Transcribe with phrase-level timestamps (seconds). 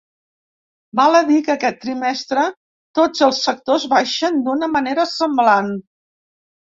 [0.99, 2.45] Val a dir que aquest trimestre
[3.01, 5.71] tots els sectors baixen d’una manera semblant.